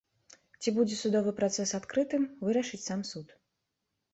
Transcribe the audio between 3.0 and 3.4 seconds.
суд.